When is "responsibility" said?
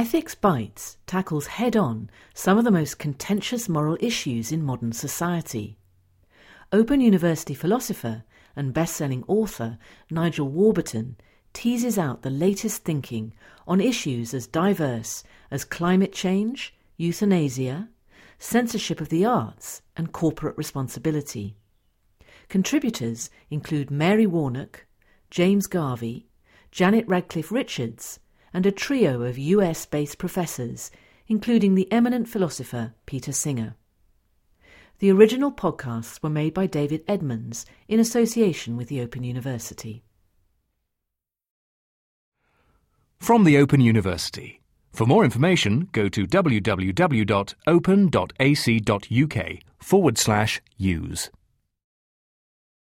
20.56-21.56